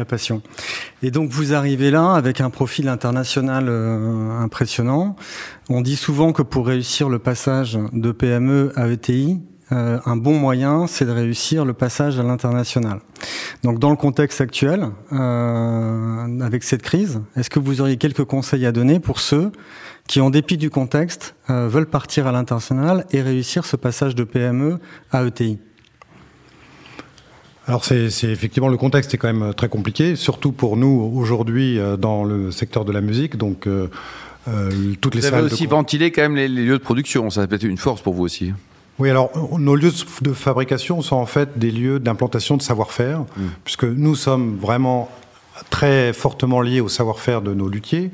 la 0.00 0.06
passion. 0.06 0.42
Et 1.02 1.10
donc 1.10 1.30
vous 1.30 1.52
arrivez 1.52 1.90
là 1.90 2.14
avec 2.14 2.40
un 2.40 2.50
profil 2.50 2.88
international 2.88 3.66
euh, 3.68 4.40
impressionnant. 4.40 5.14
On 5.68 5.82
dit 5.82 5.96
souvent 5.96 6.32
que 6.32 6.42
pour 6.42 6.66
réussir 6.66 7.08
le 7.08 7.18
passage 7.18 7.78
de 7.92 8.10
PME 8.10 8.72
à 8.76 8.88
ETI, 8.88 9.40
euh, 9.72 10.00
un 10.04 10.16
bon 10.16 10.36
moyen, 10.36 10.86
c'est 10.88 11.04
de 11.04 11.12
réussir 11.12 11.64
le 11.64 11.74
passage 11.74 12.18
à 12.18 12.22
l'international. 12.22 13.00
Donc 13.62 13.78
dans 13.78 13.90
le 13.90 13.96
contexte 13.96 14.40
actuel, 14.40 14.88
euh, 15.12 16.40
avec 16.40 16.64
cette 16.64 16.82
crise, 16.82 17.20
est-ce 17.36 17.50
que 17.50 17.60
vous 17.60 17.80
auriez 17.80 17.98
quelques 17.98 18.24
conseils 18.24 18.66
à 18.66 18.72
donner 18.72 18.98
pour 19.00 19.20
ceux 19.20 19.52
qui, 20.08 20.20
en 20.20 20.30
dépit 20.30 20.56
du 20.56 20.70
contexte, 20.70 21.36
veulent 21.48 21.86
partir 21.86 22.26
à 22.26 22.32
l'international 22.32 23.04
et 23.12 23.22
réussir 23.22 23.64
ce 23.64 23.76
passage 23.76 24.16
de 24.16 24.24
PME 24.24 24.80
à 25.12 25.24
ETI 25.24 25.60
alors 27.66 27.84
c'est 27.84 28.08
effectivement 28.24 28.68
le 28.68 28.76
contexte 28.76 29.14
est 29.14 29.18
quand 29.18 29.32
même 29.32 29.54
très 29.54 29.68
compliqué, 29.68 30.16
surtout 30.16 30.52
pour 30.52 30.76
nous 30.76 31.12
aujourd'hui 31.14 31.78
euh, 31.78 31.96
dans 31.96 32.24
le 32.24 32.50
secteur 32.50 32.84
de 32.84 32.92
la 32.92 33.00
musique. 33.00 33.36
Donc 33.36 33.66
euh, 33.66 33.88
euh, 34.48 34.70
toutes 35.00 35.14
les 35.14 35.20
vous 35.20 35.26
avez 35.26 35.42
aussi 35.42 35.66
ventilé 35.66 36.10
quand 36.10 36.22
même 36.22 36.36
les, 36.36 36.48
lieux 36.48 36.78
de 36.78 36.82
production. 36.82 37.28
Ça 37.30 37.46
peut 37.46 37.56
être 37.56 37.64
une 37.64 37.78
force 37.78 38.00
pour 38.00 38.14
vous 38.14 38.24
aussi. 38.24 38.52
Oui, 38.98 39.08
alors 39.08 39.30
nos 39.58 39.76
lieux 39.76 39.92
de 40.22 40.32
fabrication 40.32 41.00
sont 41.00 41.16
en 41.16 41.26
fait 41.26 41.58
des 41.58 41.70
lieux 41.70 42.00
d'implantation 42.00 42.56
de 42.56 42.62
savoir-faire, 42.62 43.20
mmh. 43.20 43.42
puisque 43.64 43.84
nous 43.84 44.14
sommes 44.14 44.58
vraiment 44.60 45.08
très 45.68 46.12
fortement 46.12 46.60
liés 46.60 46.80
au 46.80 46.88
savoir-faire 46.88 47.42
de 47.42 47.54
nos 47.54 47.68
luthiers. 47.68 48.10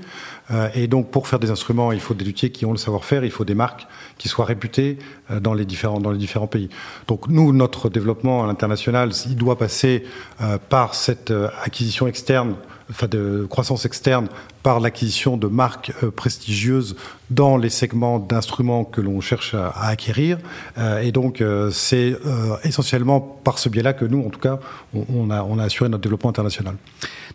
Euh, 0.51 0.69
et 0.75 0.87
donc, 0.87 1.11
pour 1.11 1.29
faire 1.29 1.39
des 1.39 1.51
instruments, 1.51 1.93
il 1.93 2.01
faut 2.01 2.15
des 2.15 2.25
luthiers 2.25 2.51
qui 2.51 2.65
ont 2.65 2.73
le 2.73 2.79
savoir-faire, 2.79 3.25
il 3.25 3.31
faut 3.31 3.45
des 3.45 3.55
marques 3.55 3.87
qui 4.19 4.29
soient 4.29 4.45
réputées 4.45 4.99
euh, 5.31 5.41
dans 5.41 5.55
les 5.55 5.65
différents 5.65 6.01
dans 6.01 6.11
les 6.11 6.19
différents 6.19 6.47
pays. 6.47 6.69
Donc, 7.09 7.29
nous, 7.29 7.53
notre 7.53 7.89
développement 7.89 8.45
à 8.45 8.47
l'international, 8.47 9.11
il 9.27 9.37
doit 9.37 9.59
passer 9.59 10.05
euh, 10.41 10.59
par 10.69 10.95
cette 10.95 11.33
acquisition 11.63 12.07
externe 12.07 12.55
enfin 12.91 13.09
de 13.09 13.47
croissance 13.49 13.85
externe 13.85 14.29
par 14.63 14.81
l'acquisition 14.81 15.37
de 15.37 15.47
marques 15.47 15.93
euh, 16.03 16.11
prestigieuses 16.11 16.97
dans 17.31 17.57
les 17.57 17.71
segments 17.71 18.19
d'instruments 18.19 18.85
que 18.85 19.01
l'on 19.01 19.21
cherche 19.21 19.55
à, 19.55 19.73
acquérir. 19.89 20.39
Euh, 20.79 21.01
et 21.01 21.13
donc, 21.13 21.41
euh, 21.41 21.71
c'est 21.71 22.17
essentiellement 22.65 23.21
par 23.21 23.59
ce 23.59 23.69
biais-là 23.69 23.93
que 23.93 24.05
nous, 24.05 24.25
en 24.25 24.31
tout 24.31 24.39
cas, 24.39 24.59
on, 24.95 25.31
a, 25.31 25.43
on 25.43 25.59
a 25.59 25.65
assuré 25.65 25.89
notre 25.89 26.03
développement 26.03 26.31
international. 26.31 26.77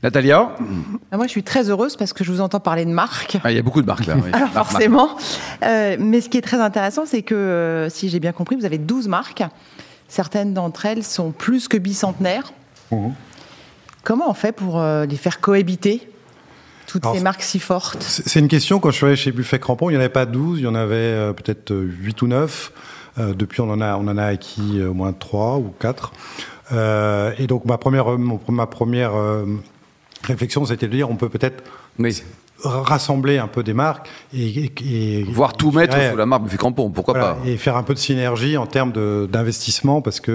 Natalia 0.04 0.56
ah, 1.12 1.18
Moi, 1.18 1.28
je 1.28 1.32
suis 1.32 1.44
très 1.44 1.70
heureuse 1.70 1.96
parce 1.96 2.14
que 2.14 2.24
je 2.24 2.32
vous 2.32 2.42
entends 2.42 2.60
parler 2.60 2.86
de 2.86 2.92
marques. 2.92 3.38
Ah, 3.44 3.52
il 3.52 3.56
y 3.56 3.60
a 3.60 3.64
beaucoup 3.64 3.82
de 3.82 3.88
marques 3.88 4.06
là. 4.06 4.16
Oui. 4.16 4.30
Alors, 4.34 4.50
forcément. 4.50 5.18
mais 5.62 6.22
ce 6.22 6.30
qui 6.30 6.38
est 6.38 6.42
très 6.42 6.60
intéressant, 6.60 7.06
c'est 7.06 7.22
que, 7.22 7.88
si 7.90 8.10
j'ai 8.10 8.20
bien 8.20 8.32
compris, 8.32 8.56
vous 8.56 8.66
avez 8.66 8.78
12 8.78 9.08
marques. 9.08 9.44
Certaines 10.08 10.54
d'entre 10.54 10.86
elles 10.86 11.04
sont 11.04 11.32
plus 11.32 11.68
que 11.68 11.78
bicentenaires. 11.78 12.52
Mmh. 12.92 13.12
Comment 14.04 14.30
on 14.30 14.34
fait 14.34 14.52
pour 14.52 14.80
euh, 14.80 15.06
les 15.06 15.16
faire 15.16 15.40
cohabiter 15.40 16.08
toutes 16.88 17.06
ces 17.14 17.22
marques 17.22 17.44
si 17.44 17.60
fortes? 17.60 18.02
C'est 18.02 18.40
une 18.40 18.48
question, 18.48 18.80
quand 18.80 18.92
je 18.92 18.98
suis 18.98 19.06
allé 19.06 19.16
chez 19.16 19.32
Buffet 19.32 19.60
Crampon, 19.60 19.90
il 19.90 19.94
n'y 19.94 19.98
en 19.98 20.02
avait 20.02 20.10
pas 20.10 20.26
12, 20.26 20.60
il 20.60 20.64
y 20.64 20.68
en 20.68 20.76
avait 20.76 20.96
euh, 20.96 21.34
peut-être 21.34 21.74
8 21.74 22.22
ou 22.22 22.28
9. 22.28 22.72
Euh, 23.20 23.34
depuis, 23.34 23.62
on 23.62 23.70
en 23.70 23.82
a, 23.82 23.96
on 23.96 24.08
en 24.08 24.18
a 24.18 24.26
acquis 24.26 24.82
au 24.82 24.94
moins 24.94 25.14
3 25.14 25.58
ou 25.58 25.74
4. 25.80 26.14
et 27.38 27.48
donc, 27.48 27.66
ma 27.66 27.78
première, 27.78 28.18
ma 28.18 28.68
première 28.68 29.12
réflexion, 30.24 30.66
c'était 30.66 30.88
de 30.88 30.94
dire, 30.94 31.10
on 31.10 31.16
peut 31.16 31.30
peut-être 31.30 31.64
rassembler 32.64 33.38
un 33.38 33.48
peu 33.48 33.64
des 33.64 33.74
marques 33.74 34.10
et, 34.34 34.72
et, 34.84 35.24
voir 35.24 35.54
tout 35.54 35.72
mettre 35.72 35.98
sous 36.10 36.18
la 36.18 36.26
marque 36.26 36.56
Crampon, 36.58 36.90
pourquoi 36.90 37.14
pas 37.14 37.38
Et 37.46 37.58
faire 37.58 37.78
un 37.78 37.84
peu 37.84 37.94
de 37.94 38.00
synergie 38.00 38.58
en 38.58 38.66
termes 38.66 38.92
d'investissement 39.28 40.02
parce 40.02 40.20
que 40.20 40.32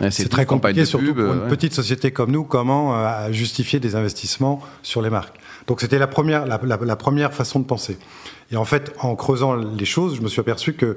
euh, 0.00 0.10
c'est 0.10 0.28
très 0.28 0.46
compliqué, 0.46 0.84
surtout 0.84 1.14
pour 1.14 1.32
une 1.32 1.48
petite 1.48 1.74
société 1.74 2.10
comme 2.10 2.30
nous, 2.30 2.44
comment 2.44 2.96
euh, 2.96 3.32
justifier 3.32 3.80
des 3.80 3.96
investissements 3.96 4.60
sur 4.82 5.02
les 5.02 5.10
marques. 5.10 5.36
Donc 5.66 5.80
c'était 5.80 5.98
la 5.98 6.06
première, 6.06 6.46
la, 6.46 6.60
la, 6.62 6.96
première 6.96 7.34
façon 7.34 7.60
de 7.60 7.64
penser. 7.64 7.98
Et 8.52 8.56
en 8.56 8.64
fait, 8.64 8.94
en 9.00 9.16
creusant 9.16 9.54
les 9.54 9.84
choses, 9.84 10.16
je 10.16 10.22
me 10.22 10.28
suis 10.28 10.40
aperçu 10.40 10.74
que 10.74 10.96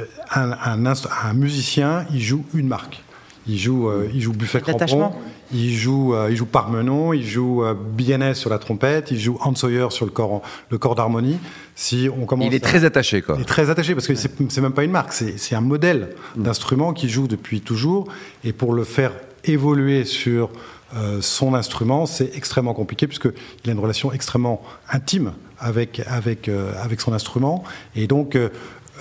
euh, 0.00 0.04
un, 0.34 0.52
un, 0.52 0.86
un 0.86 1.32
musicien, 1.34 2.06
il 2.12 2.20
joue 2.20 2.44
une 2.54 2.68
marque. 2.68 3.02
Il 3.48 3.58
joue, 3.58 3.88
euh, 3.88 4.08
il 4.12 4.20
joue 4.20 4.32
Buffet 4.32 4.60
Crampon, 4.60 5.10
il 5.52 5.74
joue, 5.74 6.14
euh, 6.14 6.28
il 6.30 6.36
joue 6.36 6.44
Parmenon, 6.44 7.14
il 7.14 7.26
joue 7.26 7.64
euh, 7.64 8.34
sur 8.34 8.50
la 8.50 8.58
trompette, 8.58 9.10
il 9.10 9.18
joue 9.18 9.38
Hans 9.40 9.54
Sawyer 9.54 9.86
sur 9.90 10.04
le 10.04 10.10
corps, 10.10 10.42
le 10.70 10.76
corps 10.78 10.94
d'harmonie. 10.94 11.38
Si 11.74 12.08
on 12.14 12.26
commence, 12.26 12.46
il 12.46 12.54
est 12.54 12.62
très 12.62 12.84
attaché, 12.84 13.22
quoi. 13.22 13.36
Il 13.38 13.42
est 13.42 13.46
très 13.46 13.70
attaché 13.70 13.94
parce 13.94 14.06
que 14.06 14.14
c'est 14.14 14.60
même 14.60 14.72
pas 14.72 14.84
une 14.84 14.90
marque, 14.90 15.12
c'est 15.12 15.54
un 15.54 15.60
modèle 15.62 16.10
mm. 16.36 16.42
d'instrument 16.42 16.92
qui 16.92 17.08
joue 17.08 17.26
depuis 17.26 17.62
toujours. 17.62 18.08
Et 18.44 18.52
pour 18.52 18.74
le 18.74 18.84
faire 18.84 19.12
évoluer 19.44 20.04
sur 20.04 20.50
euh, 20.94 21.20
son 21.22 21.54
instrument, 21.54 22.04
c'est 22.04 22.36
extrêmement 22.36 22.74
compliqué 22.74 23.06
puisqu'il 23.06 23.70
a 23.70 23.72
une 23.72 23.78
relation 23.78 24.12
extrêmement 24.12 24.62
intime 24.90 25.32
avec, 25.58 26.02
avec, 26.06 26.48
avec 26.48 27.00
son 27.00 27.12
instrument. 27.12 27.64
Et 27.96 28.06
donc, 28.06 28.38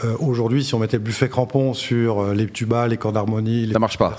Euh, 0.04 0.16
aujourd'hui, 0.20 0.64
si 0.64 0.76
on 0.76 0.80
mettait 0.80 0.98
le 0.98 1.04
buffet 1.04 1.30
crampon 1.30 1.74
sur 1.74 2.22
euh, 2.22 2.34
les 2.34 2.48
tubas, 2.48 2.88
les 2.88 2.98
cordes 2.98 3.16
d'harmonie, 3.16 3.66
les 3.66 3.74
ça 3.74 3.80
marche 3.80 3.98
pas. 3.98 4.16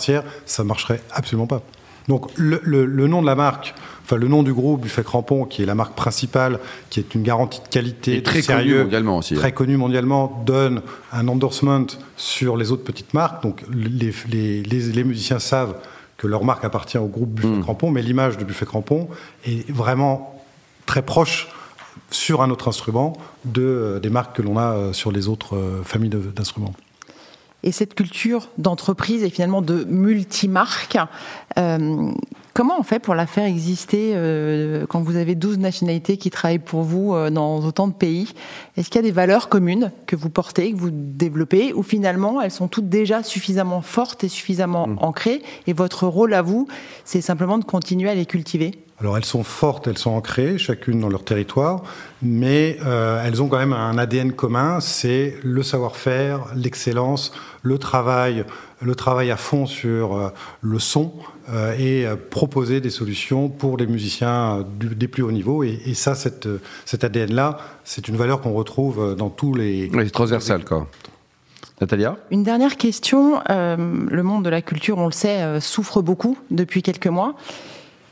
ça 0.47 0.65
marcherait 0.65 1.01
absolument 1.13 1.47
pas. 1.47 1.63
Donc 2.09 2.31
le, 2.37 2.61
le, 2.65 3.07
nom 3.07 3.21
de 3.21 3.27
la 3.27 3.35
marque, 3.35 3.75
enfin 4.03 4.17
le 4.17 4.29
nom 4.29 4.43
du 4.43 4.55
groupe 4.55 4.81
Buffet 4.81 5.05
Crampon, 5.05 5.45
qui 5.45 5.63
est 5.63 5.67
la 5.67 5.75
marque 5.75 5.95
principale, 5.95 6.59
qui 6.89 7.01
est 7.01 7.15
une 7.15 7.23
garantie 7.23 7.61
de 7.61 7.69
qualité, 7.69 8.17
Et 8.17 8.23
très 8.23 8.41
connu 8.41 8.77
mondialement 8.77 9.19
aussi. 9.19 9.35
Très 9.35 9.53
connu 9.53 9.77
mondialement, 9.77 10.43
donne 10.47 10.81
un 11.13 11.29
endorsement 11.29 11.85
sur 12.17 12.57
les 12.57 12.73
autres 12.73 12.83
petites 12.83 13.13
marques. 13.13 13.43
Donc 13.43 13.63
les, 13.71 14.15
les, 14.31 14.63
les, 14.63 15.05
musiciens 15.05 15.39
savent 15.39 15.75
que 16.17 16.27
leur 16.27 16.45
marque 16.45 16.65
appartient 16.65 16.97
au 16.97 17.09
groupe 17.09 17.29
Buffet 17.29 17.49
hmm. 17.49 17.63
Crampon, 17.63 17.91
mais 17.91 18.01
l'image 18.01 18.39
de 18.39 18.45
Buffet 18.45 18.65
Crampon 18.65 19.09
est 19.45 19.71
vraiment 19.71 20.43
très 20.87 21.03
proche 21.03 21.49
sur 22.11 22.43
un 22.43 22.51
autre 22.51 22.69
instrument 22.69 23.15
de, 23.45 23.63
euh, 23.63 24.01
des 24.01 24.11
marques 24.11 24.37
que 24.37 24.43
l'on 24.43 24.59
a 24.59 24.73
euh, 24.73 24.93
sur 24.93 25.13
les 25.13 25.29
autres 25.29 25.57
euh, 25.57 25.83
familles 25.85 26.11
d'instruments. 26.11 26.75
Et 27.63 27.73
cette 27.73 27.95
culture 27.95 28.49
d'entreprise 28.59 29.25
et 29.25 29.31
finalement 29.31 29.63
de 29.63 29.85
multimarque, 29.85 30.97
comment 32.59 32.75
on 32.77 32.83
fait 32.83 32.99
pour 32.99 33.15
la 33.15 33.29
faire 33.29 33.45
exister 33.45 34.17
quand 34.89 35.01
vous 35.01 35.15
avez 35.15 35.37
12 35.37 35.59
nationalités 35.59 36.17
qui 36.17 36.29
travaillent 36.29 36.59
pour 36.59 36.83
vous 36.83 37.15
dans 37.31 37.61
autant 37.61 37.87
de 37.87 37.93
pays? 37.93 38.35
Est-ce 38.77 38.89
qu'il 38.89 38.97
y 38.97 39.05
a 39.05 39.07
des 39.07 39.13
valeurs 39.13 39.49
communes 39.49 39.93
que 40.07 40.17
vous 40.17 40.29
portez, 40.29 40.73
que 40.73 40.77
vous 40.77 40.91
développez, 40.91 41.73
ou 41.73 41.85
finalement 41.85 42.43
elles 42.43 42.51
sont 42.51 42.67
toutes 42.67 42.89
déjà 42.89 43.23
suffisamment 43.23 43.81
fortes 43.81 44.25
et 44.25 44.29
suffisamment 44.29 44.89
mmh. 44.89 44.97
ancrées 45.01 45.43
et 45.69 45.73
votre 45.73 46.09
rôle 46.09 46.35
à 46.35 46.43
vous, 46.43 46.67
c'est 47.05 47.21
simplement 47.21 47.59
de 47.59 47.65
continuer 47.65 48.11
à 48.11 48.17
les 48.17 48.27
cultiver? 48.27 48.73
Alors 49.01 49.17
elles 49.17 49.25
sont 49.25 49.45
fortes, 49.45 49.87
elles 49.87 49.97
sont 49.97 50.11
ancrées, 50.11 50.59
chacune 50.59 50.99
dans 50.99 51.09
leur 51.09 51.23
territoire, 51.23 51.85
mais 52.21 52.79
euh, 52.85 53.23
elles 53.25 53.41
ont 53.41 53.47
quand 53.47 53.59
même 53.59 53.73
un 53.73 53.97
ADN 53.97 54.33
commun, 54.33 54.81
c'est 54.81 55.37
le 55.45 55.63
savoir-faire, 55.63 56.47
l'excellence, 56.57 57.31
le 57.63 57.79
travail, 57.79 58.45
le 58.81 58.95
travail 58.95 59.31
à 59.31 59.37
fond 59.37 59.67
sur 59.67 60.15
euh, 60.15 60.29
le 60.61 60.79
son 60.79 61.13
euh, 61.51 61.77
et 61.79 62.07
proposer 62.31 62.81
des 62.81 62.91
solutions 62.91 63.49
pour 63.49 63.77
les 63.77 63.87
musiciens 63.87 64.65
des 64.79 65.09
plus 65.09 65.23
hauts 65.23 65.33
niveaux. 65.33 65.63
Et, 65.63 65.95
ça, 65.95 66.15
cette, 66.15 66.49
cet 66.85 67.05
ADN-là, 67.05 67.59
c'est 67.85 68.09
une 68.09 68.17
valeur 68.17 68.41
qu'on 68.41 68.53
retrouve 68.53 69.17
dans 69.17 69.31
tous 69.31 69.55
les... 69.55 69.91
Oui, 69.93 70.11
transversal, 70.11 70.65
quoi. 70.65 70.87
Natalia? 71.81 72.17
Une 72.31 72.43
dernière 72.43 72.77
question. 72.77 73.41
le 73.49 74.23
monde 74.23 74.45
de 74.45 74.51
la 74.51 74.63
culture, 74.63 74.99
on 74.99 75.07
le 75.07 75.13
sait, 75.13 75.61
souffre 75.61 76.03
beaucoup 76.03 76.37
depuis 76.51 76.83
quelques 76.83 77.07
mois. 77.07 77.35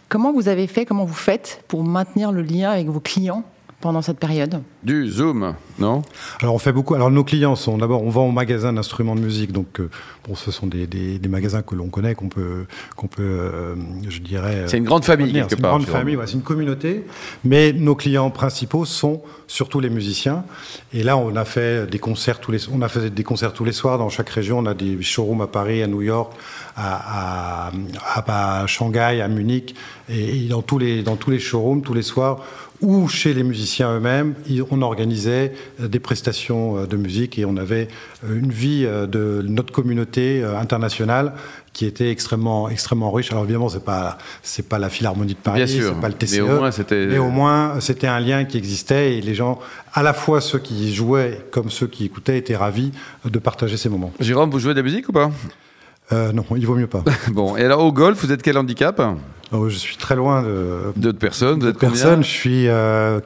Comment 0.09 0.33
vous 0.33 0.49
avez 0.49 0.69
fait, 0.69 0.87
comment 0.87 1.05
vous 1.05 1.15
faites 1.15 1.65
pour 1.67 1.83
maintenir 1.83 2.31
le 2.31 2.43
lien 2.43 2.71
avec 2.71 2.89
vos 2.89 3.01
clients? 3.01 3.45
Pendant 3.81 4.03
cette 4.03 4.19
période 4.19 4.63
Du 4.83 5.09
Zoom, 5.09 5.55
non? 5.79 6.03
Alors 6.41 6.55
on 6.55 6.59
fait 6.59 6.73
beaucoup. 6.73 6.95
Alors 6.95 7.11
nos 7.11 7.25
clients 7.25 7.57
sont 7.57 7.79
d'abord, 7.79 8.03
on 8.03 8.11
vend 8.11 8.27
au 8.27 8.33
magasin 8.33 8.73
d'instruments 8.73 9.15
de 9.15 9.21
musique, 9.21 9.53
donc 9.53 9.81
euh, 9.81 9.91
bon, 10.27 10.35
ce 10.35 10.51
sont 10.51 10.67
des, 10.67 10.87
des, 10.87 11.19
des 11.19 11.29
magasins 11.29 11.63
que 11.63 11.75
l'on 11.75 11.89
connaît, 11.89 12.15
qu'on 12.15 12.29
peut, 12.29 12.65
qu'on 12.97 13.07
peut, 13.07 13.23
euh, 13.23 13.75
je 14.09 14.21
dirais. 14.21 14.65
C'est 14.67 14.79
une 14.79 14.85
grande 14.85 15.05
famille 15.05 15.33
quelque 15.33 15.57
part. 15.57 15.73
C'est 15.73 15.79
une 15.79 15.85
grande 15.85 15.87
famille, 15.87 16.17
ouais, 16.17 16.27
c'est 16.27 16.35
une 16.35 16.43
communauté. 16.43 17.05
Mais 17.45 17.73
nos 17.73 17.95
clients 17.95 18.31
principaux 18.31 18.85
sont 18.87 19.23
surtout 19.47 19.79
les 19.79 19.91
musiciens. 19.91 20.45
Et 20.93 21.03
là, 21.03 21.17
on 21.17 21.37
a 21.37 21.45
fait 21.45 21.89
des 21.89 21.99
concerts 21.99 22.41
tous 22.41 22.53
les, 22.53 22.69
on 22.73 22.81
a 22.83 22.89
fait 22.89 23.11
des 23.11 23.25
concerts 23.25 23.53
tous 23.53 23.65
les 23.65 23.73
soirs 23.73 23.99
dans 23.99 24.09
chaque 24.09 24.31
région. 24.31 24.59
On 24.59 24.67
a 24.67 24.75
des 24.75 25.01
showrooms 25.03 25.43
à 25.43 25.47
Paris, 25.47 25.83
à 25.83 25.87
New 25.87 26.03
York, 26.03 26.33
à, 26.77 27.69
à, 27.69 28.63
à 28.63 28.67
Shanghai, 28.67 29.21
à 29.21 29.29
Munich, 29.29 29.75
et, 30.09 30.45
et 30.45 30.49
dans 30.49 30.63
tous 30.63 30.79
les 30.79 31.03
dans 31.03 31.17
tous 31.17 31.31
les 31.31 31.39
showrooms 31.39 31.83
tous 31.83 31.95
les 31.95 32.03
soirs 32.03 32.41
ou 32.81 33.09
chez 33.09 33.35
les 33.35 33.43
musiciens 33.43 33.97
eux-mêmes, 33.97 34.35
on 34.71 34.83
organisait 34.83 35.53
euh, 35.81 35.89
des 35.89 36.01
prestations 36.01 36.79
euh, 36.79 36.87
de 36.87 36.97
musique 36.97 37.39
et 37.39 37.45
on 37.45 37.57
avait 37.57 37.89
euh, 38.25 38.39
une 38.39 38.51
vie 38.51 38.85
de 38.87 39.45
notre 39.47 39.73
communauté 39.73 40.43
internationale 40.45 41.33
qui 41.73 41.87
était 41.87 42.11
extrêmement 42.11 42.69
extrêmement 42.69 43.11
riche. 43.11 43.31
Alors 43.33 43.45
évidemment, 43.45 43.69
c'est 43.69 43.85
pas 43.85 44.19
c'est 44.43 44.69
pas 44.69 44.79
la 44.79 44.89
Philharmonie 44.89 45.35
de 45.35 45.39
Paris, 45.39 45.69
c'est 45.69 46.01
pas 46.01 46.09
le 46.09 46.15
TCE, 46.15 46.35
mais 46.35 46.41
au 46.41 46.59
moins 46.59 46.71
c'était 46.71 47.07
mais 47.07 47.19
au 47.19 47.31
moins 47.31 47.81
c'était 47.81 48.07
un 48.07 48.21
lien 48.21 48.45
qui 48.45 48.59
existait 48.59 49.17
et 49.17 49.21
les 49.21 49.35
gens, 49.35 49.59
à 49.93 50.03
la 50.03 50.13
fois 50.13 50.41
ceux 50.41 50.59
qui 50.59 50.95
jouaient 50.95 51.41
comme 51.51 51.71
ceux 51.71 51.87
qui 51.87 52.05
écoutaient, 52.05 52.39
étaient 52.39 52.57
ravis 52.57 52.93
de 53.25 53.39
partager 53.39 53.77
ces 53.77 53.89
moments. 53.89 54.13
Jérôme, 54.21 54.51
vous 54.51 54.59
jouez 54.59 54.75
de 54.75 54.79
la 54.79 54.85
musique 54.85 55.09
ou 55.09 55.13
pas? 55.13 55.31
Non, 56.13 56.45
il 56.57 56.67
vaut 56.67 56.77
mieux 56.77 56.87
pas. 56.87 57.03
bon, 57.33 57.57
et 57.57 57.65
alors 57.65 57.81
au 57.85 57.93
golf, 57.93 58.25
vous 58.25 58.33
êtes 58.33 58.43
quel 58.43 58.59
handicap? 58.59 59.01
Oh, 59.53 59.69
je 59.69 59.77
suis 59.77 59.97
très 59.97 60.17
loin 60.17 60.43
de. 60.43 60.93
D'autres 60.97 61.19
personnes 61.19 61.61
D'autres 61.61 61.79
personnes, 61.79 62.25
je 62.25 62.29
suis 62.29 62.65
15. 62.65 62.69
Euh, 62.69 63.21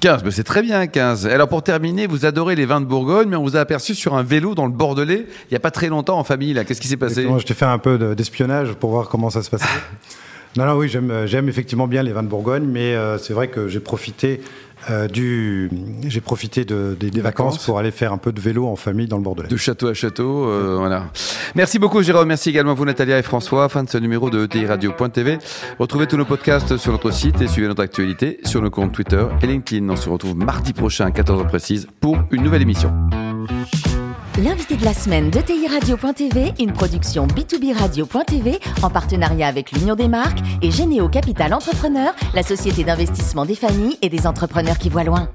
15, 0.00 0.24
mais 0.24 0.30
c'est 0.30 0.44
très 0.44 0.62
bien, 0.62 0.86
15. 0.86 1.26
Alors 1.26 1.48
pour 1.48 1.62
terminer, 1.62 2.06
vous 2.06 2.26
adorez 2.26 2.54
les 2.54 2.64
vins 2.64 2.80
de 2.80 2.86
Bourgogne, 2.86 3.28
mais 3.28 3.36
on 3.36 3.42
vous 3.42 3.56
a 3.56 3.60
aperçu 3.60 3.94
sur 3.94 4.14
un 4.14 4.22
vélo 4.22 4.54
dans 4.54 4.66
le 4.66 4.72
Bordelais 4.72 5.26
il 5.26 5.52
n'y 5.52 5.56
a 5.56 5.60
pas 5.60 5.72
très 5.72 5.88
longtemps 5.88 6.18
en 6.18 6.24
famille. 6.24 6.54
là. 6.54 6.64
Qu'est-ce 6.64 6.80
qui 6.80 6.88
s'est 6.88 6.96
passé? 6.96 7.26
Je 7.38 7.44
t'ai 7.44 7.54
fait 7.54 7.64
un 7.64 7.78
peu 7.78 8.14
d'espionnage 8.14 8.74
pour 8.74 8.90
voir 8.90 9.08
comment 9.08 9.30
ça 9.30 9.42
se 9.42 9.50
passait. 9.50 9.66
non, 10.56 10.66
non, 10.66 10.74
oui, 10.74 10.88
j'aime 10.88 11.48
effectivement 11.48 11.88
bien 11.88 12.02
les 12.02 12.12
vins 12.12 12.22
de 12.22 12.28
Bourgogne, 12.28 12.66
mais 12.70 12.94
euh, 12.94 13.18
c'est 13.18 13.32
vrai 13.32 13.48
que 13.48 13.66
j'ai 13.66 13.80
profité 13.80 14.40
euh, 14.90 15.08
du, 15.08 15.70
j'ai 16.06 16.20
profité 16.20 16.64
de, 16.64 16.96
des, 16.98 17.20
vacances. 17.20 17.64
pour 17.64 17.78
aller 17.78 17.90
faire 17.90 18.12
un 18.12 18.18
peu 18.18 18.32
de 18.32 18.40
vélo 18.40 18.66
en 18.66 18.76
famille 18.76 19.06
dans 19.06 19.16
le 19.16 19.22
Bordelais. 19.22 19.48
De 19.48 19.56
château 19.56 19.88
à 19.88 19.94
château, 19.94 20.48
euh, 20.48 20.76
voilà. 20.78 21.06
Merci 21.54 21.78
beaucoup 21.78 22.02
Jérôme, 22.02 22.28
merci 22.28 22.50
également 22.50 22.72
à 22.72 22.74
vous 22.74 22.84
Natalia 22.84 23.18
et 23.18 23.22
François. 23.22 23.68
Fin 23.68 23.82
de 23.82 23.90
ce 23.90 23.98
numéro 23.98 24.30
de 24.30 24.44
ETI 24.44 24.66
Radio.tv. 24.66 25.38
Retrouvez 25.78 26.06
tous 26.06 26.16
nos 26.16 26.24
podcasts 26.24 26.76
sur 26.76 26.92
notre 26.92 27.10
site 27.10 27.40
et 27.40 27.48
suivez 27.48 27.68
notre 27.68 27.82
actualité 27.82 28.40
sur 28.44 28.60
nos 28.60 28.70
comptes 28.70 28.92
Twitter 28.92 29.24
et 29.42 29.46
LinkedIn. 29.46 29.88
On 29.88 29.96
se 29.96 30.08
retrouve 30.08 30.36
mardi 30.36 30.72
prochain 30.72 31.06
à 31.06 31.10
14h 31.10 31.46
précise 31.46 31.86
pour 32.00 32.18
une 32.30 32.42
nouvelle 32.42 32.62
émission. 32.62 32.92
L'invité 34.42 34.76
de 34.76 34.84
la 34.84 34.94
semaine 34.94 35.30
de 35.30 35.38
TI 35.40 35.68
Radio.tv, 35.68 36.54
une 36.58 36.72
production 36.72 37.28
B2B 37.28 37.72
Radio.tv 37.72 38.58
en 38.82 38.90
partenariat 38.90 39.46
avec 39.46 39.70
l'Union 39.70 39.94
des 39.94 40.08
marques 40.08 40.40
et 40.60 40.72
Généo 40.72 41.08
Capital 41.08 41.54
Entrepreneur, 41.54 42.12
la 42.34 42.42
société 42.42 42.82
d'investissement 42.82 43.46
des 43.46 43.54
familles 43.54 43.96
et 44.02 44.08
des 44.08 44.26
entrepreneurs 44.26 44.78
qui 44.78 44.88
voient 44.88 45.04
loin. 45.04 45.28